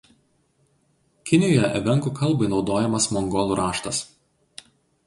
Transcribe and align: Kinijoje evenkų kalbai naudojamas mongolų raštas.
Kinijoje 1.31 1.69
evenkų 1.81 2.15
kalbai 2.21 2.51
naudojamas 2.55 3.09
mongolų 3.19 3.61
raštas. 3.63 4.03